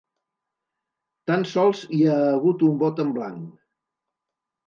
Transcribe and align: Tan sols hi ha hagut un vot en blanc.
Tan 1.31 1.43
sols 1.49 1.83
hi 1.97 2.01
ha 2.07 2.15
hagut 2.29 2.65
un 2.69 2.79
vot 2.85 3.01
en 3.05 3.11
blanc. 3.19 3.45